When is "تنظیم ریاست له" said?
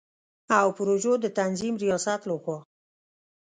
1.39-2.35